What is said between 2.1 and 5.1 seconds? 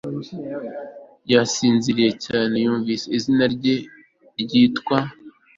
cyane yumvise izina rye ryitwa